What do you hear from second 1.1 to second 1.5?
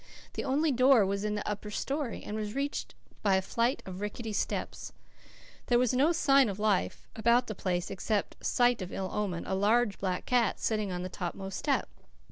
in the